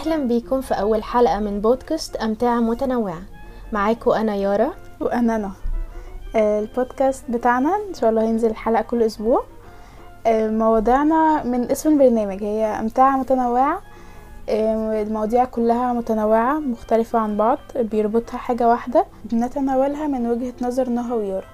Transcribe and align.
أهلا 0.00 0.16
بيكم 0.16 0.60
في 0.60 0.74
أول 0.74 1.02
حلقة 1.02 1.38
من 1.38 1.60
بودكاست 1.60 2.16
أمتعة 2.16 2.60
متنوعة 2.60 3.22
معاكم 3.72 4.10
أنا 4.10 4.34
يارا. 4.34 4.70
وأنا 5.00 5.36
أنا 5.36 5.50
آه، 6.36 6.60
البودكاست 6.60 7.24
بتاعنا 7.30 7.76
إن 7.88 7.94
شاء 7.94 8.10
الله 8.10 8.22
هينزل 8.22 8.54
حلقة 8.54 8.82
كل 8.82 9.02
أسبوع. 9.02 9.44
آه، 10.26 10.50
مواضيعنا 10.50 11.42
من 11.44 11.70
اسم 11.70 11.92
البرنامج. 11.92 12.44
هي 12.44 12.64
امتعه 12.64 13.16
متنوعه 13.16 13.80
آه، 14.48 15.02
المواضيع 15.02 15.44
كلها 15.44 15.92
متنوعة 15.92 16.58
مختلفة 16.58 17.18
عن 17.18 17.36
بعض 17.36 17.58
بيربطها 17.76 18.38
حاجة 18.38 18.68
واحدة. 18.68 19.04
بنتناولها 19.24 20.06
من 20.06 20.26
وجهة 20.30 20.54
نظر 20.62 20.88
نهى 20.88 21.12
ويارا. 21.12 21.46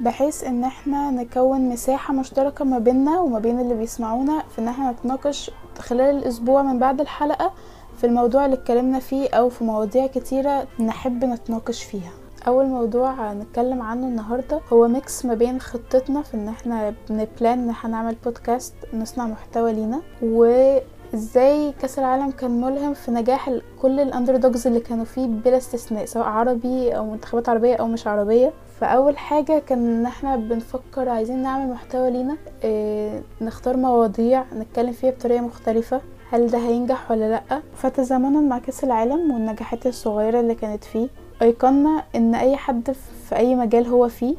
بحيث 0.00 0.44
إن 0.44 0.64
إحنا 0.64 1.10
نكون 1.10 1.68
مساحة 1.68 2.14
مشتركة 2.14 2.64
ما 2.64 2.78
بيننا 2.78 3.20
وما 3.20 3.38
بين 3.38 3.60
اللي 3.60 3.74
بيسمعونا 3.74 4.42
في 4.50 4.58
إن 4.60 4.68
إحنا 4.68 4.90
نتناقش 4.90 5.50
خلال 5.78 6.16
الأسبوع 6.16 6.62
من 6.62 6.78
بعد 6.78 7.00
الحلقة 7.00 7.52
في 7.98 8.04
الموضوع 8.06 8.44
اللي 8.44 8.56
اتكلمنا 8.56 8.98
فيه 8.98 9.28
أو 9.30 9.48
في 9.48 9.64
مواضيع 9.64 10.06
كتيرة 10.06 10.66
نحب 10.80 11.24
نتناقش 11.24 11.82
فيها. 11.84 12.10
أول 12.46 12.66
موضوع 12.66 13.32
هنتكلم 13.32 13.82
عنه 13.82 14.06
النهارده 14.06 14.60
هو 14.72 14.88
mix 14.88 15.24
ما 15.24 15.34
بين 15.34 15.60
خطتنا 15.60 16.22
في 16.22 16.34
إن 16.34 16.48
إحنا 16.48 16.94
بن 17.08 17.25
plan 17.25 17.58
إن 17.58 17.70
إحنا 17.70 17.90
نعمل 17.90 18.16
بودكاست 18.24 18.74
نصنع 18.94 19.26
محتوى 19.26 19.72
لينا 19.72 20.00
وإزاي 20.22 21.72
كأس 21.72 21.98
العالم 21.98 22.30
كان 22.30 22.60
ملهم 22.60 22.94
في 22.94 23.10
نجاح 23.10 23.50
كل 23.82 24.00
ال 24.00 24.36
underdogs 24.36 24.66
اللي 24.66 24.80
كانوا 24.80 25.04
فيه 25.04 25.26
بلا 25.26 25.56
استثناء 25.56 26.04
سواء 26.04 26.26
عربي 26.26 26.96
أو 26.96 27.10
منتخبات 27.10 27.48
عربية 27.48 27.74
أو 27.76 27.86
مش 27.86 28.06
عربية. 28.06 28.52
فأول 28.80 29.18
حاجة 29.18 29.58
كان 29.58 29.78
إن 29.98 30.06
إحنا 30.06 30.36
بنفكر 30.36 31.08
عايزين 31.08 31.42
نعمل 31.42 31.70
محتوى 31.70 32.10
لينا 32.10 32.36
آه 32.64 33.20
نختار 33.40 33.76
مواضيع 33.76 34.44
نتكلم 34.58 34.92
فيها 34.92 35.10
بطريقة 35.10 35.40
مختلفة. 35.40 36.00
هل 36.32 36.46
ده 36.46 36.58
هينجح 36.58 37.10
ولا 37.10 37.30
لأ؟ 37.30 37.62
فتزامنا 37.76 38.40
مع 38.40 38.58
كأس 38.58 38.84
العالم 38.84 39.30
والنجاحات 39.32 39.86
الصغيرة 39.86 40.40
اللي 40.40 40.54
كانت 40.54 40.84
فيه 40.84 41.08
أيقنا 41.42 42.04
إن 42.16 42.34
أي 42.34 42.56
حد 42.56 42.96
في 43.28 43.36
أي 43.36 43.54
مجال 43.54 43.86
هو 43.86 44.08
فيه 44.08 44.34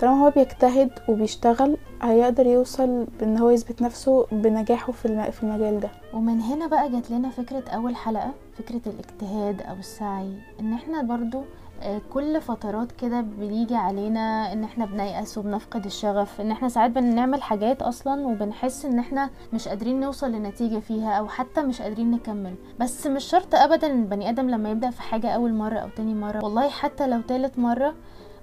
طالما 0.00 0.24
هو 0.24 0.30
بيجتهد 0.30 0.90
وبيشتغل 1.08 1.76
هيقدر 2.02 2.46
يوصل 2.46 3.06
بإن 3.20 3.38
هو 3.38 3.50
يثبت 3.50 3.82
نفسه 3.82 4.26
بنجاحه 4.32 4.92
في 4.92 5.32
في 5.32 5.42
المجال 5.42 5.80
ده. 5.80 5.88
ومن 6.14 6.40
هنا 6.40 6.66
بقى 6.66 6.90
جات 6.90 7.10
لنا 7.10 7.30
فكرة 7.30 7.68
أول 7.68 7.96
حلقة 7.96 8.30
فكرة 8.58 8.80
الاجتهاد 8.86 9.62
أو 9.62 9.74
السعي. 9.74 10.32
إن 10.60 10.72
إحنا 10.72 11.02
برضو 11.02 11.42
آه، 11.82 12.00
كل 12.12 12.40
فترات 12.40 12.92
كده 12.92 13.20
بيجي 13.20 13.74
علينا 13.76 14.52
إن 14.52 14.64
إحنا 14.64 14.84
بنيأس 14.86 15.38
وبنفقد 15.38 15.84
الشغف. 15.84 16.40
إن 16.40 16.50
إحنا 16.50 16.68
ساعات 16.68 16.90
بنعمل 16.90 17.42
حاجات 17.42 17.82
أصلا 17.82 18.26
وبنحس 18.26 18.84
إن 18.84 18.98
إحنا 18.98 19.30
مش 19.52 19.68
قادرين 19.68 20.00
نوصل 20.00 20.32
لنتيجة 20.32 20.78
فيها 20.78 21.12
أو 21.12 21.28
حتى 21.28 21.62
مش 21.62 21.82
قادرين 21.82 22.10
نكمل. 22.10 22.54
بس 22.80 23.06
مش 23.06 23.24
شرط 23.24 23.54
ابدا 23.54 23.86
البني 23.86 24.28
آدم 24.30 24.50
لما 24.50 24.70
يبدأ 24.70 24.90
في 24.90 25.02
حاجة 25.02 25.30
أول 25.30 25.54
مرة 25.54 25.78
أو 25.78 25.88
تاني 25.88 26.14
مرة. 26.14 26.44
والله 26.44 26.68
حتى 26.68 27.06
لو 27.06 27.20
تالت 27.20 27.58
مرة 27.58 27.94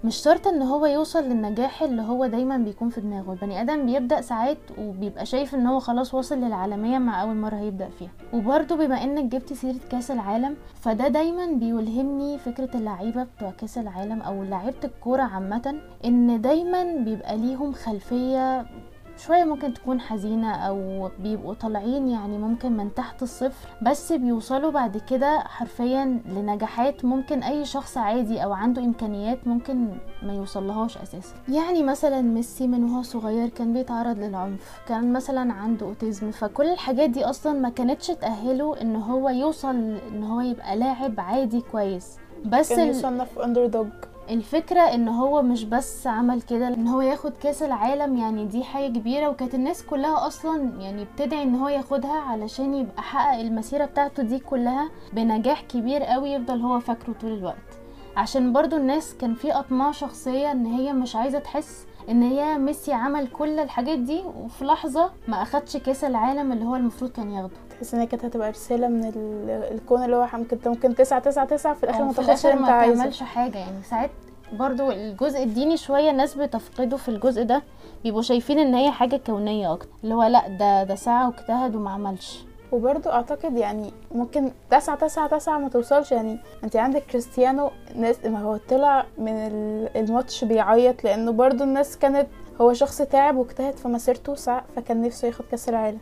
مش 0.07 0.15
شرط 0.15 0.47
إن 0.47 0.61
هو 0.61 0.85
يوصل 0.85 1.23
للنجاح 1.23 1.83
اللي 1.83 2.01
هو 2.01 2.25
دايما 2.25 2.57
بيكون 2.57 2.89
في 2.89 3.01
دماغه. 3.01 3.31
البني 3.33 3.61
آدم 3.61 3.85
بيبدأ 3.85 4.21
ساعات 4.21 4.57
وبيبقى 4.77 5.25
شايف 5.25 5.55
إن 5.55 5.67
هو 5.67 5.79
خلاص 5.79 6.13
وصل 6.13 6.35
للعالمية 6.37 6.97
مع 6.97 7.21
أول 7.21 7.35
مرة 7.35 7.55
هيبدأ 7.55 7.89
فيها. 7.89 8.09
وبرده 8.33 8.75
بما 8.75 9.03
إنك 9.03 9.23
جبت 9.23 9.53
سيرة 9.53 9.79
كأس 9.91 10.11
العالم 10.11 10.55
فده 10.81 11.07
دايما 11.07 11.45
بيلهمني 11.45 12.37
فكرة 12.37 12.77
اللعيبة 12.77 13.23
بتوع 13.23 13.51
كأس 13.51 13.77
العالم 13.77 14.21
أو 14.21 14.43
لعيبة 14.43 14.77
الكورة 14.83 15.21
عامة 15.21 15.75
إن 16.05 16.41
دايما 16.41 16.83
بيبقى 16.83 17.37
ليهم 17.37 17.73
خلفية 17.73 18.65
شوية 19.17 19.43
ممكن 19.43 19.73
تكون 19.73 19.99
حزينة 19.99 20.51
أو 20.55 21.09
بيبقوا 21.19 21.53
طالعين 21.53 22.09
يعني 22.09 22.37
ممكن 22.37 22.77
من 22.77 22.93
تحت 22.93 23.23
الصفر 23.23 23.69
بس 23.81 24.13
بيوصلوا 24.13 24.71
بعد 24.71 24.97
كده 24.97 25.39
حرفيا 25.39 26.21
لنجاحات 26.25 27.05
ممكن 27.05 27.43
أي 27.43 27.65
شخص 27.65 27.97
عادي 27.97 28.43
أو 28.43 28.53
عنده 28.53 28.81
إمكانيات 28.81 29.47
ممكن 29.47 29.87
ما 30.23 30.33
يوصلهاش 30.33 30.97
أساسا. 30.97 31.35
يعني 31.49 31.83
مثلا 31.83 32.21
ميسي 32.21 32.67
من 32.67 32.83
وهو 32.83 33.01
صغير 33.01 33.49
كان 33.49 33.73
بيتعرض 33.73 34.17
للعنف 34.19 34.79
كان 34.87 35.13
مثلا 35.13 35.53
عنده 35.53 35.85
autism 35.85 36.31
فكل 36.31 36.65
الحاجات 36.65 37.09
دي 37.09 37.25
أصلا 37.25 37.59
ما 37.59 37.69
كانتش 37.69 38.07
تأهله 38.07 38.81
إن 38.81 38.95
هو 38.95 39.29
يوصل 39.29 39.75
إن 40.13 40.23
هو 40.23 40.41
يبقى 40.41 40.77
لاعب 40.77 41.19
عادي 41.19 41.61
كويس. 41.71 42.17
بس 42.45 42.69
كان 42.73 42.87
يصنف 42.87 43.39
underdog 43.39 43.87
الفكرة 44.29 44.79
إن 44.81 45.07
هو 45.07 45.41
مش 45.41 45.63
بس 45.63 46.07
عمل 46.07 46.41
كده 46.41 46.67
إن 46.67 46.87
هو 46.87 47.01
ياخد 47.01 47.31
كأس 47.43 47.63
العالم 47.63 48.17
يعني 48.17 48.45
دي 48.45 48.63
حاجة 48.63 48.87
كبيرة 48.87 49.29
وكانت 49.29 49.55
الناس 49.55 49.83
كلها 49.83 50.27
أصلا 50.27 50.71
يعني 50.81 51.05
بتدعي 51.05 51.43
إن 51.43 51.55
هو 51.55 51.67
ياخدها 51.67 52.19
علشان 52.19 52.73
يبقى 52.73 53.01
حقق 53.03 53.39
المسيرة 53.39 53.85
بتاعته 53.85 54.23
دي 54.23 54.39
كلها 54.39 54.89
بنجاح 55.13 55.61
كبير 55.61 56.03
قوي 56.03 56.29
يفضل 56.29 56.61
هو 56.61 56.79
فاكره 56.79 57.13
طول 57.21 57.31
الوقت. 57.31 57.57
عشان 58.17 58.53
برضو 58.53 58.77
الناس 58.77 59.15
كان 59.15 59.33
في 59.33 59.51
أطماع 59.51 59.91
شخصية 59.91 60.51
إن 60.51 60.65
هي 60.65 60.93
مش 60.93 61.15
عايزة 61.15 61.39
تحس 61.39 61.86
إن 62.09 62.21
هي 62.23 62.57
ميسي 62.57 62.93
عمل 62.93 63.27
كل 63.27 63.59
الحاجات 63.59 63.99
دي 63.99 64.21
وفي 64.43 64.65
لحظة 64.65 65.09
ما 65.27 65.41
أخدش 65.41 65.77
كأس 65.77 66.03
العالم 66.03 66.51
اللي 66.51 66.65
هو 66.65 66.75
المفروض 66.75 67.11
كان 67.11 67.31
ياخده. 67.31 67.51
تحس 67.69 67.93
إن 67.93 67.99
هي 67.99 68.05
كانت 68.05 68.25
هتبقى 68.25 68.49
رسالة 68.51 68.87
من 68.87 69.05
ال- 69.05 69.49
الكون 69.75 70.03
اللي 70.03 70.15
هو 70.15 70.27
ممكن 70.33 70.57
ممكن 70.65 70.95
تسعة 70.95 71.19
تسعة 71.19 71.45
تسعة 71.45 71.73
في 71.73 71.83
الآخر 71.83 72.03
ما 72.03 72.13
تاخدش 72.13 72.45
الآخر 72.45 72.49
اللي 72.49 72.59
أنت 72.61 72.69
ما 72.69 72.95
تعملش 72.95 73.23
حاجة. 73.23 73.57
يعني 73.57 73.83
ساعات 73.83 74.09
برضو 74.53 74.91
الجزء 74.91 75.43
الديني 75.43 75.77
شوية 75.77 76.11
الناس 76.11 76.35
بتفقده 76.35 76.97
في 76.97 77.09
الجزء 77.09 77.43
ده 77.43 77.63
بيبقوا 78.03 78.21
شايفين 78.21 78.59
إن 78.59 78.73
هي 78.75 78.91
حاجة 78.91 79.17
كونية 79.25 79.73
أكتر. 79.73 79.89
اللي 80.03 80.15
هو 80.15 80.23
لأ 80.23 80.47
ده 80.47 80.83
ده 80.83 80.95
سعى 80.95 81.25
واجتهد 81.25 81.75
وما 81.75 81.89
عملش. 81.91 82.45
وبرضو 82.71 83.09
أعتقد 83.09 83.57
يعني 83.57 83.93
ممكن 84.11 84.51
تسعة 84.71 84.95
تسعة 84.97 85.27
تسعة 85.37 85.57
ما 85.57 85.69
توصلش. 85.69 86.11
يعني 86.11 86.37
أنت 86.63 86.75
عندك 86.75 87.03
كريستيانو 87.03 87.69
ناس 87.95 88.25
ما 88.25 88.39
هو 88.41 88.57
طلع 88.69 89.05
من 89.17 89.31
ال- 89.33 89.97
الماتش 89.97 90.43
بيعيط 90.43 91.03
لأنه 91.03 91.31
برضو 91.31 91.63
الناس 91.63 91.97
كانت 91.97 92.27
هو 92.61 92.73
شخص 92.73 92.97
تعب 92.97 93.35
واجتهد 93.37 93.75
في 93.77 93.87
مسيرته 93.87 94.35
فكان 94.75 95.01
نفسه 95.01 95.27
ياخد 95.27 95.45
كأس 95.51 95.69
العالم. 95.69 95.99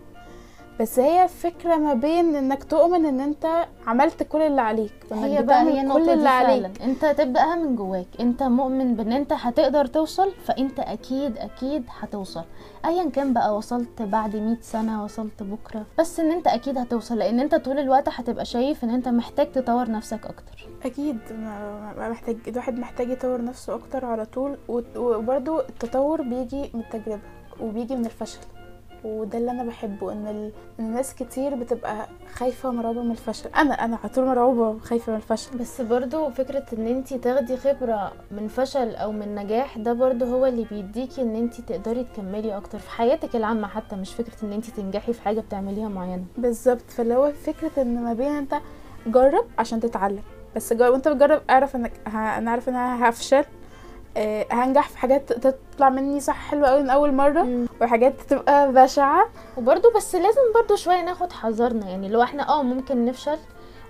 بس 0.79 0.99
هي 0.99 1.27
فكرة 1.27 1.75
ما 1.75 1.93
بين 1.93 2.35
إنك 2.35 2.63
تؤمن 2.63 3.05
إن 3.05 3.19
أنت 3.19 3.65
عملت 3.87 4.23
كل 4.23 4.41
اللي 4.41 4.61
عليك. 4.61 4.93
وانك 5.11 5.23
هي 5.23 5.43
بقى 5.43 5.61
هي 5.63 5.93
كل 5.93 6.09
اللي 6.09 6.29
عليك. 6.29 6.77
فعلا. 6.77 6.91
أنت 6.91 7.05
تبداها 7.05 7.55
من 7.55 7.75
جواك. 7.75 8.07
أنت 8.19 8.43
مؤمن 8.43 8.95
بإن 8.95 9.11
أنت 9.11 9.33
هتقدر 9.33 9.85
توصل 9.85 10.31
فأنت 10.45 10.79
أكيد 10.79 11.37
أكيد 11.37 11.83
هتوصل. 11.99 12.43
ايا 12.85 13.09
كان 13.09 13.33
بقى 13.33 13.55
وصلت 13.57 14.01
بعد 14.01 14.35
100 14.35 14.57
سنة 14.61 15.03
وصلت 15.03 15.43
بكرة. 15.43 15.85
بس 15.99 16.19
إن 16.19 16.31
أنت 16.31 16.47
أكيد 16.47 16.77
هتوصل 16.77 17.17
لأن 17.17 17.39
أنت 17.39 17.55
طول 17.55 17.79
الوقت 17.79 18.09
هتبقى 18.09 18.45
شايف 18.45 18.83
إن 18.83 18.89
أنت 18.89 19.07
محتاج 19.07 19.51
تطور 19.51 19.91
نفسك 19.91 20.25
أكتر. 20.25 20.67
أكيد. 20.85 21.17
محتاج 21.97 22.37
الواحد 22.47 22.79
محتاج 22.79 23.09
يطور 23.09 23.43
نفسه 23.43 23.75
أكتر 23.75 24.05
على 24.05 24.25
طول. 24.25 24.57
وبرضو 24.95 25.59
التطور 25.59 26.21
بيجي 26.21 26.69
من 26.73 26.79
التجربة 26.79 27.21
وبيجي 27.61 27.95
من 27.95 28.05
الفشل. 28.05 28.39
وده 29.05 29.37
اللي 29.37 29.51
أنا 29.51 29.63
بحبه 29.63 30.11
إن 30.11 30.27
ال... 30.27 30.51
إن 30.79 30.93
ناس 30.93 31.15
كتير 31.15 31.55
بتبقى 31.55 32.07
خايفة 32.33 32.69
ومرعوبه 32.69 33.01
من 33.01 33.11
الفشل. 33.11 33.49
أنا 33.55 33.73
أنا 33.73 33.97
على 34.03 34.09
طول 34.09 34.25
مرعوبة 34.25 34.69
وخايفة 34.69 35.11
من 35.11 35.17
الفشل. 35.17 35.57
بس 35.57 35.81
برضو 35.81 36.29
فكرة 36.29 36.65
إن 36.73 36.87
انتي 36.87 37.17
تاخدي 37.17 37.57
خبرة 37.57 38.11
من 38.31 38.47
فشل 38.47 38.95
أو 38.95 39.11
من 39.11 39.35
نجاح 39.35 39.77
ده 39.77 39.93
برضو 39.93 40.25
هو 40.25 40.45
اللي 40.45 40.65
بيديكي 40.71 41.21
إن 41.21 41.35
انتي 41.35 41.61
تقدري 41.61 42.03
تكملي 42.03 42.57
أكتر 42.57 42.79
في 42.79 42.89
حياتك 42.89 43.35
العامة 43.35 43.67
حتى 43.67 43.95
مش 43.95 44.13
فكرة 44.13 44.35
إن 44.43 44.53
انتي 44.53 44.71
تنجحي 44.71 45.13
في 45.13 45.21
حاجة 45.21 45.39
بتعمليها 45.39 45.87
معينة. 45.87 46.23
بالظبط. 46.37 46.91
فاللي 46.91 47.13
هو 47.13 47.31
فكرة 47.31 47.81
إن 47.81 48.03
ما 48.03 48.13
بين 48.13 48.31
أنت 48.31 48.55
جرب 49.07 49.45
عشان 49.59 49.79
تتعلم. 49.79 50.21
بس 50.55 50.73
جرب 50.73 50.93
وأنت 50.93 51.07
بتجرب 51.07 51.41
اعرف 51.49 51.75
إنك 51.75 51.91
ه... 52.07 52.17
أنا 52.37 52.51
عارف 52.51 52.69
إن 52.69 52.75
أنا 52.75 53.09
هفشل 53.09 53.45
آه، 54.17 54.45
هنجح 54.51 54.89
في 54.89 54.97
حاجات 54.97 55.33
تطلع 55.33 55.89
مني 55.89 56.19
صح 56.19 56.49
حلوة 56.49 56.67
قوي 56.67 56.81
من 56.83 56.89
أول 56.89 57.13
مرة 57.13 57.47
وحاجات 57.81 58.21
تبقى 58.21 58.71
بشعة. 58.73 59.25
وبرضو 59.57 59.91
بس 59.95 60.15
لازم 60.15 60.41
برضو 60.55 60.75
شوية 60.75 61.01
ناخد 61.01 61.31
حذرنا 61.31 61.89
يعني 61.89 62.09
لو 62.09 62.21
إحنا 62.23 62.49
آه 62.49 62.63
ممكن 62.63 63.05
نفشل 63.05 63.37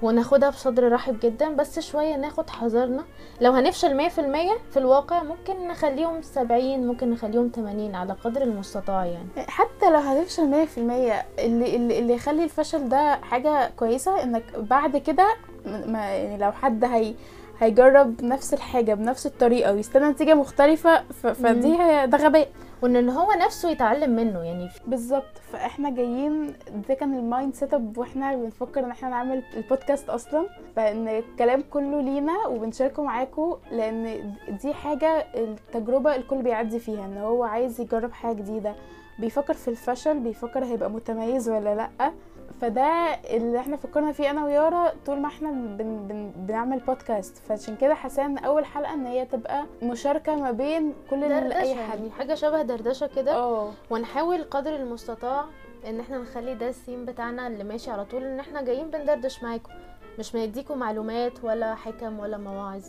وناخدها 0.01 0.49
بصدر 0.49 0.91
رحب 0.91 1.19
جدا 1.19 1.49
بس 1.55 1.79
شوية 1.79 2.15
ناخد 2.15 2.49
حذرنا. 2.49 3.03
لو 3.41 3.51
هنفشل 3.51 3.97
مية 3.97 4.07
في 4.09 4.21
المية 4.21 4.57
في 4.71 4.77
الواقع 4.79 5.23
ممكن 5.23 5.67
نخليهم 5.67 6.21
سبعين 6.21 6.87
ممكن 6.87 7.11
نخليهم 7.11 7.49
تمانين 7.49 7.95
على 7.95 8.13
قدر 8.13 8.41
المستطاع 8.41 9.05
يعني. 9.05 9.27
حتى 9.47 9.89
لو 9.89 9.99
هتفشل 9.99 10.45
مية 10.47 10.65
في 10.65 10.77
المية 10.77 11.25
اللي, 11.39 11.75
اللي, 11.75 11.99
اللي 11.99 12.13
يخلي 12.13 12.43
الفشل 12.43 12.89
ده 12.89 13.15
حاجة 13.15 13.71
كويسة 13.77 14.23
إنك 14.23 14.43
بعد 14.57 14.97
كده 14.97 15.27
ما 15.65 15.99
يعني 15.99 16.37
لو 16.37 16.51
حد 16.51 16.85
هي 16.85 17.13
هيجرب 17.59 18.23
نفس 18.23 18.53
الحاجة 18.53 18.93
بنفس 18.93 19.25
الطريقة 19.25 19.73
ويستنى 19.73 20.09
نتيجة 20.09 20.33
مختلفة 20.33 21.03
ف- 21.03 21.27
فدي 21.27 21.77
ده 22.05 22.17
غباء. 22.17 22.49
وان 22.81 22.95
إن 22.95 23.09
هو 23.09 23.31
نفسه 23.45 23.69
يتعلم 23.69 24.15
منه 24.15 24.39
يعني. 24.43 24.69
بالظبط. 24.87 25.37
فإحنا 25.51 25.89
جايين 25.89 26.53
ده 26.87 26.93
كان 26.93 27.13
ال 27.13 27.53
mind 27.53 27.73
setup 27.73 27.97
وإحنا 27.97 28.35
بنفكر 28.35 28.79
إن 28.85 28.91
إحنا 28.91 29.09
نعمل 29.09 29.43
البودكاست 29.57 30.09
أصلا. 30.09 30.47
فإن 30.75 31.07
الكلام 31.07 31.61
كله 31.71 32.01
لينا 32.01 32.47
وبنشاركه 32.47 33.03
معاكم 33.03 33.55
لأن 33.71 34.33
دي 34.61 34.73
حاجة 34.73 35.25
التجربة 35.35 36.15
الكل 36.15 36.41
بيعدي 36.41 36.79
فيها 36.79 37.05
إن 37.05 37.17
هو 37.17 37.43
عايز 37.43 37.81
يجرب 37.81 38.11
حاجة 38.11 38.35
جديدة. 38.35 38.75
بيفكر 39.19 39.53
في 39.53 39.67
الفشل 39.67 40.19
بيفكر 40.19 40.65
هيبقى 40.65 40.89
متميز 40.91 41.49
ولا 41.49 41.75
لأ. 41.75 42.11
فده 42.61 43.13
اللي 43.13 43.59
إحنا 43.59 43.77
فكرنا 43.77 44.11
فيه 44.11 44.29
أنا 44.31 44.45
ويارا 44.45 44.93
طول 45.05 45.19
ما 45.19 45.27
إحنا 45.27 45.51
بن 45.51 46.07
بن 46.07 46.31
بنعمل 46.35 46.79
بودكاست 46.79 47.37
فعشان 47.37 47.75
كده 47.75 47.93
حاسه 47.95 48.25
إن 48.25 48.37
أول 48.37 48.65
حلقة 48.65 48.93
إن 48.93 49.05
هي 49.05 49.25
تبقى 49.25 49.65
مشاركة 49.83 50.35
ما 50.35 50.51
بين 50.51 50.93
كل 51.09 51.23
أي 51.23 51.75
حد 51.75 51.99
يعني 51.99 52.11
حاجة 52.11 52.35
شبه 52.35 52.61
دردشة 52.61 53.07
كده. 53.15 53.35
آه. 53.35 53.71
ونحاول 53.89 54.43
قدر 54.43 54.75
المستطاع 54.75 55.45
إن 55.87 55.99
إحنا 55.99 56.17
نخلي 56.17 56.55
ده 56.55 56.67
الثيم 56.69 57.05
بتاعنا 57.05 57.47
اللي 57.47 57.63
ماشي 57.63 57.91
على 57.91 58.05
طول 58.05 58.23
إن 58.23 58.39
إحنا 58.39 58.61
جايين 58.61 58.91
بندردش 58.91 59.43
معاكم. 59.43 59.71
مش 60.19 60.31
بنديكم 60.31 60.77
معلومات 60.77 61.43
ولا 61.43 61.75
حكم 61.75 62.19
ولا 62.19 62.37
مواعظ. 62.37 62.85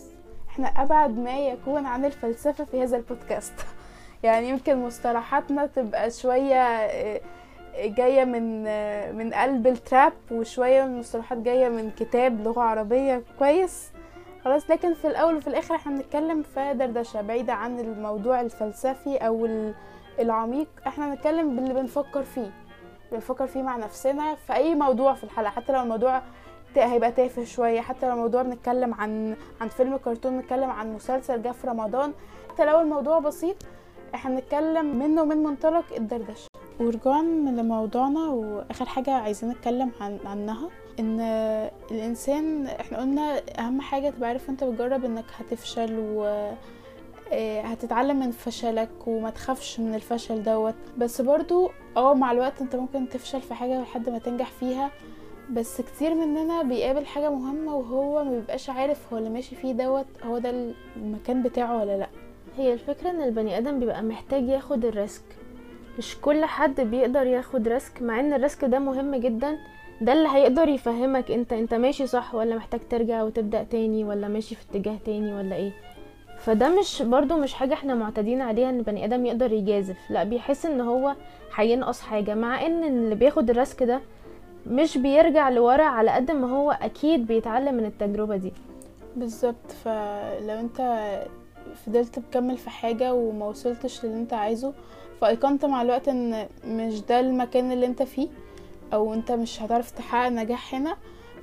إحنا 0.48 0.66
أبعد 0.68 1.18
ما 1.18 1.38
يكون 1.38 1.86
عن 1.86 2.04
الفلسفة 2.04 2.64
في 2.64 2.82
هذا 2.82 2.96
البودكاست. 2.96 3.54
يعني 4.22 4.48
يمكن 4.48 4.76
مصطلحاتنا 4.76 5.66
تبقى 5.66 6.10
شوية 6.10 6.62
آه، 6.62 7.20
جاية 7.84 8.24
من 8.24 8.62
من 9.18 9.34
قلب 9.34 9.66
التراب 9.66 10.12
وشوية 10.30 10.84
من 10.84 10.94
المصطلحات 10.94 11.38
جاية 11.38 11.68
من 11.68 11.90
كتاب 11.90 12.40
لغة 12.40 12.60
عربية 12.60 13.22
كويس. 13.38 13.90
خلاص 14.44 14.70
لكن 14.70 14.94
في 14.94 15.06
الأول 15.06 15.36
وفي 15.36 15.46
الآخر 15.46 15.74
إحنا 15.74 15.92
بنتكلم 15.96 16.42
في 16.42 16.74
دردشة 16.74 17.20
بعيدة 17.20 17.52
عن 17.52 17.80
الموضوع 17.80 18.40
الفلسفي 18.40 19.16
أو 19.16 19.46
ال- 19.46 19.74
العميق. 20.18 20.68
إحنا 20.86 21.08
بنتكلم 21.14 21.56
باللي 21.56 21.74
بنفكر 21.74 22.22
فيه 22.22 22.50
بنفكر 23.12 23.46
فيه 23.46 23.62
مع 23.62 23.76
نفسنا 23.76 24.34
في 24.34 24.54
أي 24.54 24.74
موضوع 24.74 25.14
في 25.14 25.24
الحلقة. 25.24 25.50
حتى 25.50 25.72
لو 25.72 25.80
الموضوع 25.80 26.22
هيبقى 26.76 27.12
تافه 27.12 27.44
شوية 27.44 27.80
حتى 27.80 28.06
لو 28.06 28.12
الموضوع 28.12 28.42
بنتكلم 28.42 28.94
عن 28.94 29.36
عن 29.60 29.68
فيلم 29.68 29.96
كرتون 29.96 30.38
بنتكلم 30.40 30.70
عن 30.70 30.94
مسلسل 30.94 31.42
جه 31.42 31.50
في 31.52 31.66
رمضان. 31.66 32.12
حتى 32.50 32.64
لو 32.64 32.80
الموضوع 32.80 33.18
بسيط 33.18 33.56
إحنا 34.14 34.34
بنتكلم 34.34 34.98
منه 34.98 35.24
من 35.24 35.36
منطلق 35.42 35.84
الدردشة. 35.96 36.48
ورجوعا 36.80 37.22
لموضوعنا 37.22 38.20
وآخر 38.28 38.84
حاجة 38.84 39.10
عايزين 39.10 39.50
نتكلم 39.50 39.90
عن 40.00 40.18
عنها 40.24 40.68
إن 41.00 41.20
الإنسان 41.90 42.66
إحنا 42.66 42.98
قلنا 42.98 43.42
أهم 43.58 43.80
حاجة 43.80 44.10
تبقى 44.10 44.28
عارف 44.28 44.50
انت 44.50 44.64
بتجرب 44.64 45.04
إنك 45.04 45.24
هتفشل 45.36 45.98
و 45.98 46.24
آه، 47.32 47.60
هتتعلم 47.60 48.20
من 48.20 48.30
فشلك 48.30 48.88
وما 49.06 49.30
تخافش 49.30 49.80
من 49.80 49.94
الفشل 49.94 50.42
دوت. 50.42 50.74
بس 50.98 51.20
برضو 51.20 51.70
آه 51.96 52.14
مع 52.14 52.32
الوقت 52.32 52.60
أنت 52.60 52.76
ممكن 52.76 53.08
تفشل 53.08 53.40
في 53.40 53.54
حاجة 53.54 53.82
لحد 53.82 54.08
ما 54.08 54.18
تنجح 54.18 54.50
فيها. 54.50 54.90
بس 55.50 55.80
كتير 55.80 56.14
مننا 56.14 56.62
بيقابل 56.62 57.06
حاجة 57.06 57.30
مهمة 57.30 57.74
وهو 57.76 58.24
ما 58.24 58.30
بيبقاش 58.30 58.70
عارف 58.70 59.12
هو 59.12 59.18
اللي 59.18 59.30
ماشي 59.30 59.56
فيه 59.56 59.72
دوت 59.72 60.06
هو 60.24 60.38
ده 60.38 60.74
المكان 60.96 61.42
بتاعه 61.42 61.80
ولا 61.80 61.96
لأ. 61.98 62.08
هي 62.56 62.72
الفكرة 62.72 63.10
إن 63.10 63.22
البني 63.22 63.58
آدم 63.58 63.78
بيبقى 63.80 64.02
محتاج 64.02 64.48
ياخد 64.48 64.84
ال 64.84 64.91
risk. 64.91 65.22
مش 65.98 66.16
كل 66.22 66.44
حد 66.44 66.80
بيقدر 66.80 67.26
ياخد 67.26 67.68
risk 67.68 68.02
مع 68.02 68.20
إن 68.20 68.32
ال 68.32 68.39
risk 68.39 68.64
ده 68.64 68.78
مهم 68.78 69.14
جدا. 69.14 69.58
ده 70.00 70.12
اللي 70.12 70.28
هيقدر 70.28 70.68
يفهمك 70.68 71.30
أنت 71.30 71.52
أنت 71.52 71.74
ماشي 71.74 72.06
صح 72.06 72.34
ولا 72.34 72.56
محتاج 72.56 72.80
ترجع 72.90 73.22
وتبدأ 73.22 73.62
تاني 73.62 74.04
ولا 74.04 74.28
ماشي 74.28 74.54
في 74.54 74.62
اتجاه 74.70 74.96
تاني 75.04 75.34
ولا 75.34 75.56
إيه. 75.56 75.72
فده 76.38 76.68
مش 76.78 77.02
برضو 77.02 77.36
مش 77.36 77.54
حاجة 77.54 77.74
إحنا 77.74 77.94
معتادين 77.94 78.40
عليها 78.40 78.70
إن 78.70 78.78
البني 78.78 79.04
آدم 79.04 79.26
يقدر 79.26 79.52
يجازف. 79.52 79.96
لأ 80.10 80.24
بيحس 80.24 80.66
إن 80.66 80.80
هو 80.80 81.14
هينقص 81.54 82.00
حاجة. 82.00 82.34
مع 82.34 82.66
إن 82.66 82.84
اللي 82.84 83.14
بياخد 83.14 83.50
ال 83.50 83.57
risk 83.57 83.82
ده 83.82 84.00
مش 84.66 84.98
بيرجع 84.98 85.48
لورا 85.48 85.82
على 85.84 86.10
قد 86.10 86.30
ما 86.30 86.50
هو 86.50 86.70
أكيد 86.72 87.26
بيتعلم 87.26 87.74
من 87.74 87.84
التجربة 87.84 88.36
دي. 88.36 88.52
بالظبط. 89.16 89.72
فلو 89.84 90.60
أنت 90.60 91.08
فضلت 91.86 92.18
مكمل 92.18 92.56
في 92.56 92.70
حاجة 92.70 93.14
وما 93.14 93.46
وصلتش 93.46 94.04
للي 94.04 94.14
أنت 94.16 94.32
عايزه 94.32 94.72
فايقنت 95.20 95.64
مع 95.64 95.82
الوقت 95.82 96.08
ان 96.08 96.46
مش 96.66 97.00
ده 97.00 97.20
المكان 97.20 97.72
اللي 97.72 97.86
انت 97.86 98.02
فيه 98.02 98.28
أو 98.92 99.14
انت 99.14 99.32
مش 99.32 99.62
هتعرف 99.62 99.90
تحقق 99.90 100.28
نجاح 100.28 100.74
هنا. 100.74 100.96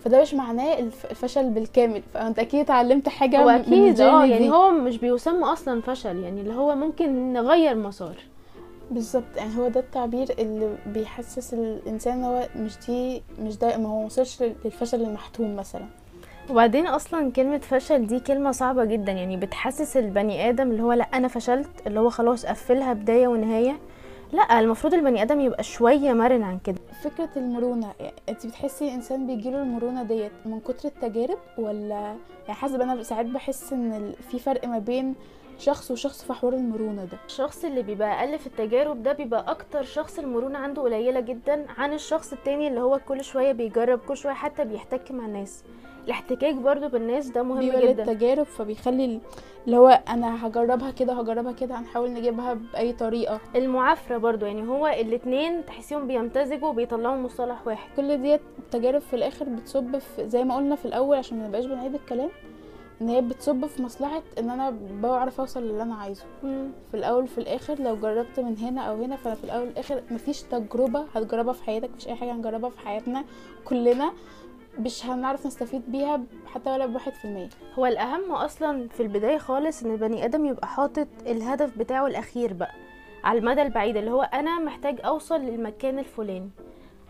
فده 0.04 0.22
مش 0.22 0.34
معناه 0.34 0.80
الف- 0.80 1.06
الفشل 1.12 1.50
بالكامل. 1.50 2.02
فانت 2.14 2.40
أكيد 2.40 2.60
اتعلمت 2.60 3.10
حاجة 3.10 3.38
هو 3.44 3.50
أكيد 3.50 4.02
آه 4.02 4.26
يعني. 4.26 4.50
هو 4.52 4.72
مش 4.72 4.98
بيسمى 4.98 5.44
أصلا 5.44 5.82
فشل 5.82 6.18
يعني 6.18 6.42
اللي 6.42 6.54
هو 6.54 6.76
ممكن 6.76 7.34
نغير 7.34 7.76
مسار. 7.76 8.16
بالظبط 8.92 9.24
يعني 9.38 9.58
هو 9.58 9.68
ده 9.68 9.80
التعبير 9.80 10.28
اللي 10.40 10.76
بيحسس 10.86 11.54
الإنسان 11.54 12.14
إن 12.18 12.24
هو 12.24 12.48
مش 12.56 12.72
دي 12.88 13.24
مش 13.40 13.58
ده 13.58 13.78
ما 13.78 13.90
هو 13.90 14.06
وصلش 14.06 14.44
للفشل 14.66 15.02
المحتوم 15.02 15.56
مثلا. 15.56 15.86
وبعدين 16.50 16.88
أصلا 16.88 17.32
كلمة 17.32 17.58
فشل 17.58 18.08
دي 18.08 18.20
كلمة 18.20 18.52
صعبة 18.52 18.86
جدا 18.86 19.12
يعني 19.12 19.38
بتحسس 19.38 19.98
البني 19.98 20.50
آدم 20.50 20.72
اللي 20.72 20.84
هو 20.84 20.94
لأ 20.94 21.04
أنا 21.14 21.28
فشلت 21.28 21.88
اللي 21.88 22.00
هو 22.00 22.10
خلاص 22.10 22.46
قفلها 22.46 22.94
بداية 22.94 23.28
ونهاية. 23.28 23.78
لأ 24.34 24.60
المفروض 24.60 24.94
البني 24.94 25.22
آدم 25.22 25.40
يبقى 25.40 25.64
شوية 25.64 26.14
مرن 26.14 26.44
عن 26.44 26.60
كده. 26.60 26.78
فكرة 27.04 27.30
المرونة 27.38 27.94
يعني 28.00 28.14
انت 28.30 28.46
بتحسي 28.48 28.86
الانسان 28.88 29.28
بيجيله 29.28 29.62
المرونة 29.62 30.04
ديت 30.04 30.32
من 30.46 30.60
كتر 30.60 30.88
التجارب 30.90 31.38
ولا؟ 31.58 31.96
يعني 32.48 32.54
حسب 32.60 32.82
أنا 32.82 33.04
ساعات 33.04 33.26
بحس 33.26 33.74
إن 33.74 34.14
في 34.32 34.40
فرق 34.40 34.66
ما 34.68 34.80
بين 34.80 35.16
شخص 35.60 35.92
وشخص 35.92 36.24
في 36.24 36.34
حوار 36.34 36.54
المرونة 36.54 37.06
ده. 37.06 37.18
الشخص 37.26 37.66
اللي 37.66 37.82
بيبقى 37.82 38.20
أقل 38.20 38.40
في 38.40 38.48
التجارب 38.48 39.04
ده 39.04 39.14
بيبقى 39.14 39.46
أكتر 39.52 39.84
شخص 39.84 40.20
المرونة 40.20 40.58
عنده 40.60 40.82
قليلة 40.82 41.20
جدا 41.20 41.66
عن 41.78 41.94
الشخص 41.94 42.34
التاني 42.34 42.68
اللي 42.68 42.82
هو 42.82 43.00
كل 43.08 43.24
شوية 43.24 43.52
بيجرب 43.52 44.00
كل 44.00 44.18
شوية 44.18 44.34
حتى 44.34 44.64
بيحتك 44.66 45.12
مع 45.12 45.26
الناس. 45.26 45.64
الاحتكاك 46.06 46.56
برضو 46.56 46.88
بالناس 46.90 47.28
ده 47.28 47.44
مهم 47.44 47.60
بيولد 47.60 47.88
جدا. 48.02 48.06
تجارب 48.14 48.44
فبيخلي 48.46 49.06
ال- 49.06 49.20
اللي 49.66 49.78
هو 49.78 49.88
أنا 50.10 50.48
هجربها 50.48 50.92
كده 50.92 51.14
هجربها 51.14 51.52
كده 51.52 51.76
هنحاول 51.80 52.14
نجيبها 52.14 52.54
بأي 52.54 52.94
طريقة. 52.94 53.40
المعافرة 53.56 54.18
برضو 54.18 54.46
يعني 54.46 54.68
هو 54.68 54.88
الاتنين 54.88 55.66
تحسيهم 55.66 56.08
بيمتزجوا 56.08 56.70
وبيطلعوا 56.70 57.16
مصطلح 57.18 57.68
واحد. 57.68 57.90
كل 57.96 58.22
ديت 58.22 58.42
تجارب 58.72 59.02
في 59.02 59.16
الآخر 59.16 59.46
بتصب 59.50 59.98
في 59.98 60.30
زي 60.30 60.44
ما 60.44 60.56
قلنا 60.56 60.76
في 60.76 60.86
الأول 60.86 61.18
عشان 61.18 61.38
ما 61.40 61.48
نبقاش 61.48 61.66
بنعيد 61.66 61.94
الكلام 61.96 62.30
إن 63.02 63.10
هي 63.10 63.22
بتصب 63.22 63.66
في 63.66 63.82
مصلحة 63.84 64.22
إن 64.40 64.50
أنا 64.50 64.74
بعرف 65.02 65.40
أوصل 65.40 65.64
للي 65.64 65.84
أنا 65.84 65.96
عايزه. 65.96 66.26
في 66.92 66.94
الأول 66.98 67.28
في 67.28 67.38
الآخر 67.38 67.80
لو 67.82 67.96
جربت 67.96 68.40
من 68.40 68.58
هنا 68.58 68.82
أو 68.82 69.04
هنا 69.04 69.16
فأنا 69.16 69.36
في 69.36 69.44
الأول 69.44 69.68
والآخر 69.68 70.02
مفيش 70.12 70.42
تجربة 70.42 71.06
هتجربها 71.16 71.54
في 71.54 71.64
حياتك 71.64 71.90
مفيش 71.90 72.08
أي 72.08 72.16
حاجة 72.16 72.32
هنجربها 72.32 72.70
في 72.70 72.80
حياتنا 72.80 73.24
كلنا. 73.66 74.12
مش 74.80 75.06
هنعرف 75.06 75.46
نستفيد 75.46 75.82
بيها 75.92 76.22
حتى 76.48 76.70
ولا 76.70 76.86
بواحد 76.86 77.14
في 77.14 77.26
المية. 77.26 77.50
هو 77.80 77.86
الأهم 77.86 78.32
أصلا 78.32 78.88
في 78.88 79.04
البداية 79.04 79.38
خالص 79.38 79.84
إن 79.84 79.92
البني 79.92 80.26
آدم 80.26 80.46
يبقى 80.46 80.68
حاطط 80.68 81.08
الهدف 81.28 81.78
بتاعه 81.78 82.08
الأخير 82.08 82.54
بقى 82.54 82.72
على 83.24 83.40
المدى 83.40 83.62
البعيد 83.62 83.98
اللي 83.98 84.12
هو 84.12 84.22
أنا 84.22 84.60
محتاج 84.60 85.00
أوصل 85.06 85.42
للمكان 85.42 86.00
الفلاني. 86.00 86.50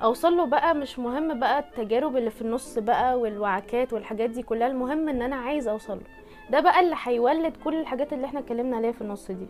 أوصل 0.04 0.38
له 0.38 0.46
بقى 0.46 0.76
مش 0.76 1.00
مهم 1.00 1.40
بقى 1.40 1.60
التجارب 1.60 2.18
اللي 2.18 2.30
في 2.30 2.42
النص 2.42 2.80
بقى 2.80 3.20
والوعكات 3.20 3.94
والحاجات 3.94 4.30
دي 4.30 4.44
كلها 4.44 4.68
المهم 4.68 5.10
إن 5.10 5.22
أنا 5.22 5.36
عايز 5.36 5.68
أوصل 5.68 5.94
له. 5.98 6.04
ده 6.50 6.60
بقى 6.60 6.80
اللي 6.80 6.96
هيولد 7.04 7.54
كل 7.64 7.76
الحاجات 7.80 8.14
اللي 8.14 8.26
إحنا 8.26 8.40
اتكلمنا 8.40 8.78
عليها 8.78 8.92
في 8.92 9.02
النص 9.02 9.32
دي. 9.32 9.48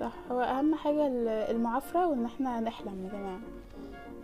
صح. 0.00 0.12
هو 0.30 0.40
أهم 0.40 0.74
حاجة 0.74 1.06
ال- 1.06 1.28
المعافرة 1.28 2.06
وإن 2.06 2.24
إحنا 2.24 2.60
نحلم 2.60 3.04
يا 3.04 3.18
جماعة. 3.18 3.38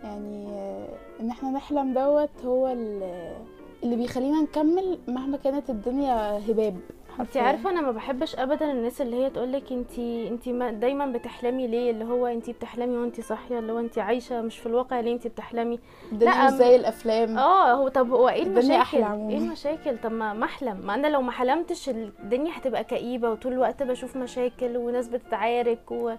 يعني 0.05 0.47
آه، 0.49 0.87
إن 1.21 1.29
إحنا 1.29 1.49
نحلم 1.51 1.93
دوت 1.93 2.45
هو 2.45 2.67
ال- 2.67 3.35
اللي 3.83 3.95
بيخلينا 3.95 4.41
نكمل 4.41 4.97
مهما 5.07 5.37
كانت 5.37 5.69
الدنيا 5.69 6.13
هباب. 6.51 6.75
انت. 7.19 7.37
عارفة 7.37 7.69
أنا 7.69 7.81
ما 7.81 7.91
بحبش 7.91 8.35
ابدا 8.35 8.71
الناس 8.71 9.01
اللي 9.01 9.15
هي 9.15 9.29
تقولك 9.29 9.71
انت 9.71 9.99
انت 9.99 10.49
ما 10.49 10.71
دايما 10.71 11.05
بتحلمي 11.05 11.67
ليه؟ 11.67 11.91
اللي 11.91 12.05
هو 12.05 12.25
انت 12.27 12.49
بتحلمي 12.49 12.97
وانت 12.97 13.21
صاحية 13.21 13.59
اللي 13.59 13.71
هو 13.73 13.79
انت 13.79 13.97
عايشة 13.99 14.41
مش 14.41 14.57
في 14.59 14.65
الواقع 14.65 14.99
ليه 14.99 15.13
انت 15.13 15.27
بتحلمي؟ 15.27 15.79
لا، 16.11 16.45
مش 16.45 16.51
زي 16.51 16.75
الأفلام. 16.75 17.37
آه 17.37 17.73
هو 17.73 17.87
طب 17.87 18.09
هو 18.11 18.29
إيه 18.29 18.43
المشاكل. 18.43 18.97
إيه 19.29 19.37
المشاكل؟ 19.37 19.97
طب 20.03 20.11
ما 20.11 20.33
ما 20.33 20.45
أحلم. 20.45 20.77
ما 20.85 20.93
أنا 20.93 21.07
لو 21.07 21.21
ما 21.21 21.31
حلمتش 21.31 21.89
الدنيا 21.89 22.51
هتبقى 22.57 22.83
كئيبة 22.83 23.29
وطول 23.31 23.53
الوقت 23.53 23.83
بشوف 23.83 24.17
مشاكل 24.17 24.77
وناس 24.77 25.07
بتتعارك 25.07 25.91
و... 25.91 26.13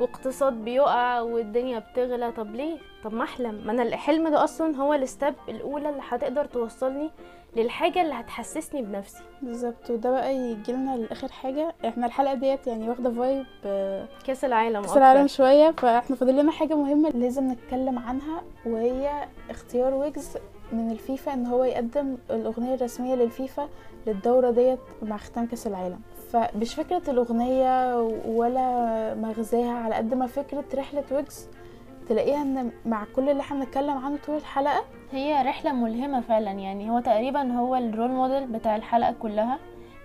واقتصاد 0.00 0.52
بيقع 0.52 1.20
والدنيا 1.20 1.78
بتغلى. 1.78 2.32
طب 2.32 2.54
ليه؟ 2.54 2.76
طب 3.04 3.14
ما 3.14 3.24
أحلم. 3.24 3.62
ما 3.66 3.72
أنا 3.72 3.82
الحلم 3.82 4.28
ده 4.28 4.44
أصلا 4.44 4.76
هو 4.76 4.94
ال 4.94 5.02
step 5.02 5.34
الأولى 5.48 5.88
اللي 5.88 6.02
هتقدر 6.08 6.44
توصلني 6.44 7.10
للحاجة 7.56 8.02
اللي 8.02 8.14
هتحسسني 8.14 8.82
بنفسي. 8.82 9.22
بالظبط 9.42 9.90
وده 9.90 10.10
بقى 10.10 10.36
يجيلنا 10.36 10.96
لآخر 10.96 11.28
حاجة. 11.28 11.74
إحنا 11.84 12.06
الحلقة 12.06 12.34
ديت 12.34 12.66
يعني 12.66 12.88
واخدة 12.88 13.10
vibe 13.10 13.44
كأس 14.24 14.44
العالم 14.44 14.82
كأس. 14.82 14.96
العالم 14.96 15.26
شوية. 15.26 15.70
فإحنا 15.70 16.16
فاضل 16.16 16.36
لنا 16.36 16.52
حاجة 16.52 16.74
مهمة 16.74 17.10
لازم 17.10 17.52
نتكلم 17.52 17.98
عنها 17.98 18.42
وهي 18.66 19.26
اختيار 19.50 19.94
ويجز 19.94 20.36
من 20.72 20.90
الفيفا 20.90 21.34
إن 21.34 21.46
هو 21.46 21.64
يقدم 21.64 22.16
الأغنية 22.30 22.74
الرسمية 22.74 23.14
للفيفا 23.14 23.68
للدورة 24.06 24.50
ديت 24.50 24.78
مع 25.02 25.16
ختام 25.16 25.46
كأس 25.46 25.66
العالم. 25.66 26.00
فمش 26.32 26.74
فكرة 26.74 27.10
الأغنية 27.10 28.00
ولا 28.26 29.14
مغزاها 29.14 29.72
على 29.72 29.94
قد 29.94 30.14
ما 30.14 30.26
فكرة 30.26 30.64
رحلة 30.74 31.04
ويجز 31.12 31.48
تلاقيها 32.08 32.42
إن 32.42 32.70
مع 32.86 33.04
كل 33.16 33.28
اللي 33.28 33.40
إحنا 33.40 33.64
بنتكلم 33.64 33.98
عنه 33.98 34.18
طول 34.26 34.36
الحلقة 34.36 34.84
هي 35.12 35.42
رحلة 35.42 35.72
ملهمة 35.72 36.20
فعلا. 36.20 36.50
يعني 36.50 36.90
هو 36.90 37.00
تقريبا 37.00 37.52
هو 37.52 37.76
ال 37.76 37.83
role 37.83 38.10
model 38.10 38.46
بتاع 38.46 38.76
الحلقة 38.76 39.14
كلها. 39.22 39.58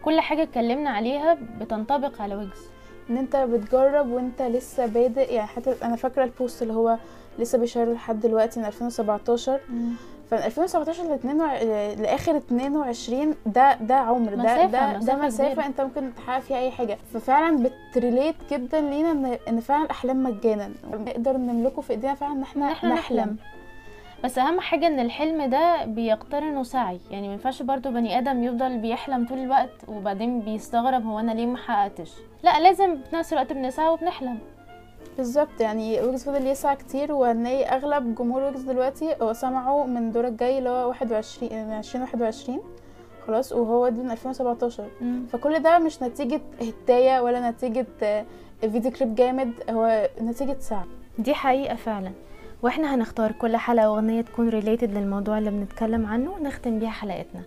كل 0.03 0.19
حاجة 0.19 0.43
اتكلمنا 0.43 0.89
عليها 0.89 1.37
بتنطبق 1.61 2.21
على 2.21 2.35
ويجز 2.35 2.69
إن 3.09 3.17
أنت 3.17 3.35
بتجرب 3.35 4.11
وأنت 4.11 4.41
لسه 4.41 4.85
بادئ 4.85 5.33
يعني 5.33 5.47
حتى 5.47 5.75
أنا 5.83 5.95
فاكرة 5.95 6.23
ال 6.23 6.31
post 6.31 6.61
اللي 6.61 6.73
هو 6.73 6.97
لسه 7.39 7.57
بي 7.57 7.68
share 7.68 7.93
لحد 7.93 8.19
دلوقتي 8.19 8.59
من 8.59 8.65
2017 8.65 9.59
فمن 10.31 10.39
2017 10.39 11.03
ل 11.03 11.11
22 11.11 12.01
لآخر 12.01 12.37
22 12.37 13.35
ده 13.45 13.73
ده 13.75 13.95
عمر 13.95 14.33
ده 14.35 14.43
مسافة- 14.43 14.71
ده 14.71 14.91
ده 14.91 14.97
مسافة 14.97 15.27
مسافة 15.27 15.51
كبيرة. 15.53 15.65
أنت 15.65 15.81
ممكن 15.81 16.11
تحقق 16.15 16.39
فيها 16.39 16.57
أي 16.57 16.71
حاجة. 16.71 16.97
ففعلا 17.13 17.69
بت 17.91 18.02
relate 18.02 18.35
جدا 18.51 18.81
لينا 18.81 19.11
إن 19.11 19.37
إن 19.47 19.59
فعلا 19.59 19.83
الاحلام 19.83 20.23
مجانا. 20.23 20.69
نقدر 20.93 21.37
نملكه 21.37 21.81
في 21.81 21.89
إيدينا 21.93 22.13
فعلا 22.15 22.33
إن 22.33 22.41
إحنا 22.41 22.71
إحنا 22.71 22.93
نحلم. 22.93 23.37
بس 24.23 24.37
أهم 24.37 24.59
حاجة 24.59 24.87
إن 24.87 24.99
الحلم 24.99 25.49
ده 25.49 25.85
بيقترنه 25.85 26.63
سعي. 26.63 26.99
يعني 27.11 27.27
ما 27.27 27.33
ينفعش 27.33 27.61
برضو 27.61 27.91
بني 27.91 28.17
آدم 28.17 28.43
يفضل 28.43 28.77
بيحلم 28.77 29.27
طول 29.27 29.37
الوقت 29.37 29.69
وبعدين 29.87 30.39
بيستغرب 30.39 31.05
هو 31.05 31.19
أنا 31.19 31.31
ليه 31.31 31.45
ما 31.45 31.57
حققتش. 31.57 32.11
لا 32.43 32.59
لازم 32.59 32.97
في 33.09 33.15
نفس 33.15 33.33
الوقت 33.33 33.53
بنسعى 33.53 33.89
وبنحلم. 33.89 34.37
بالظبط 35.17 35.61
يعني 35.61 36.01
ويجز 36.01 36.23
فضل 36.23 36.47
يسعى 36.47 36.75
كتير 36.75 37.11
وهنلاقي 37.11 37.63
أغلب 37.63 38.15
جمهور 38.15 38.43
ويجز 38.43 38.61
دلوقتي 38.61 39.15
هو 39.21 39.33
سمعه 39.33 39.85
من 39.85 39.97
الدور 40.07 40.27
الجاي 40.27 40.57
اللي 40.57 40.69
هو 40.69 40.87
21 40.87 41.51
من 41.67 41.77
2021 41.77 42.59
خلاص 43.27 43.51
وهو 43.53 43.89
ده 43.89 44.03
من 44.03 44.11
2017 44.11 44.83
فكل 45.31 45.59
ده 45.59 45.79
مش 45.79 46.03
نتيجة 46.03 46.41
هداية 46.61 47.19
ولا 47.19 47.49
نتيجة 47.49 47.85
آه، 48.03 48.25
فيديو 48.61 48.91
كليب 48.91 49.15
جامد 49.15 49.53
هو 49.69 50.09
نتيجة 50.21 50.57
سعي. 50.59 50.85
دي 51.19 51.33
حقيقة 51.33 51.75
فعلا. 51.75 52.11
وإحنا 52.61 52.95
هنختار 52.95 53.31
كل 53.31 53.57
حلقة 53.57 53.85
اغنية 53.85 54.21
تكون 54.21 54.49
related 54.49 54.91
للموضوع 54.97 55.37
اللي 55.37 55.49
بنتكلم 55.51 56.05
عنه 56.05 56.31
ونختم 56.31 56.79
بيها 56.79 56.89
حلقتنا. 56.89 57.41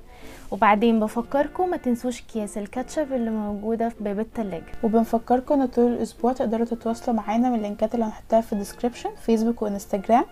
وبعدين 0.50 1.00
بفكركم 1.00 1.70
ما 1.70 1.76
تنسوش 1.76 2.22
أكياس 2.22 2.58
الكاتشب 2.58 3.12
اللي 3.12 3.30
موجودة 3.30 3.88
في 3.88 4.04
باب 4.04 4.20
التلاجة. 4.20 4.72
وبنفكركم 4.82 5.60
إن 5.60 5.66
طول 5.66 5.92
الأسبوع 5.92 6.32
تقدروا 6.32 6.66
تتواصلوا 6.66 7.16
معانا 7.16 7.48
من 7.50 7.56
اللينكات 7.56 7.94
اللي 7.94 8.04
هنحطها 8.04 8.40
في 8.40 8.52
ال 8.52 8.57
description 8.57 9.10
فيسبوك 9.22 9.62
وإنستجرام 9.62 10.24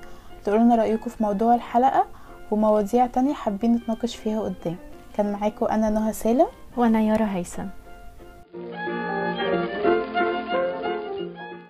تقولوا 0.45 0.65
لنا 0.65 0.75
رأيكم 0.75 1.11
في 1.11 1.23
موضوع 1.23 1.55
الحلقة 1.55 2.07
ومواضيع 2.51 3.07
تانية 3.07 3.35
حابين 3.35 3.75
نتناقش 3.75 4.17
فيها 4.17 4.41
قدام. 4.41 4.77
كان 5.17 5.33
معاكم 5.33 5.67
أنا 5.67 5.91
نهى 5.91 6.13
سالم. 6.13 6.47
وأنا 6.77 7.01
يارا 7.01 7.27
هيثم. 7.35 7.67